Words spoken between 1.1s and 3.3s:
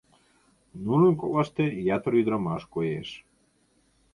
коклаште ятыр ӱдырамаш коеш.